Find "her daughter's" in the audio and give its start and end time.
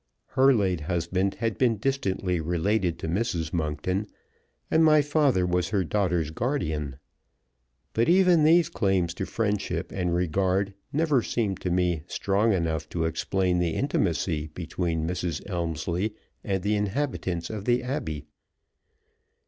5.69-6.31